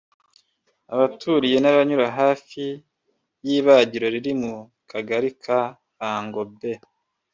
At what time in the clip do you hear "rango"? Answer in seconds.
5.99-6.41